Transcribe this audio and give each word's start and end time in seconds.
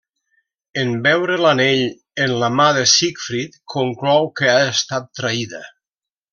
En 0.83 0.93
veure 1.07 1.35
l'anell 1.41 1.83
en 2.25 2.33
la 2.45 2.49
mà 2.61 2.67
de 2.79 2.87
Sigfrid, 2.95 3.61
conclou 3.77 4.29
que 4.41 4.53
ha 4.55 4.59
estat 4.75 5.09
traïda. 5.21 5.65